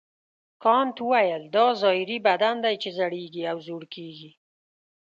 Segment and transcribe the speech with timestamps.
[0.63, 4.31] کانت وویل دا ظاهري بدن دی چې زړیږي او زوړ کیږي.